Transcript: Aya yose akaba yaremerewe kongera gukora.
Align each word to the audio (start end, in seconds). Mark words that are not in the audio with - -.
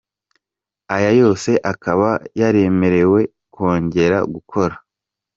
Aya 0.95 1.11
yose 1.21 1.51
akaba 1.71 2.09
yaremerewe 2.39 3.21
kongera 3.53 4.17
gukora. 4.33 4.75